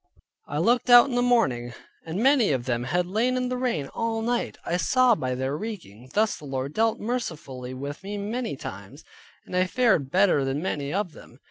I 0.47 0.57
looked 0.57 0.89
out 0.89 1.09
in 1.09 1.13
the 1.13 1.21
morning, 1.21 1.75
and 2.07 2.23
many 2.23 2.51
of 2.53 2.65
them 2.65 2.85
had 2.85 3.05
lain 3.05 3.37
in 3.37 3.49
the 3.49 3.55
rain 3.55 3.85
all 3.89 4.23
night, 4.23 4.57
I 4.65 4.77
saw 4.77 5.13
by 5.13 5.35
their 5.35 5.55
reeking. 5.55 6.09
Thus 6.15 6.35
the 6.37 6.45
Lord 6.45 6.73
dealt 6.73 6.99
mercifully 6.99 7.75
with 7.75 8.01
me 8.01 8.17
many 8.17 8.55
times, 8.55 9.03
and 9.45 9.55
I 9.55 9.67
fared 9.67 10.09
better 10.09 10.43
than 10.43 10.59
many 10.59 10.91
of 10.91 11.11
them. 11.11 11.37